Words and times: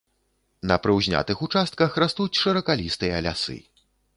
На 0.71 0.77
прыўзнятых 0.85 1.43
участках 1.47 1.99
растуць 2.05 2.29
шыракалістыя 2.45 3.23
лясы. 3.29 3.61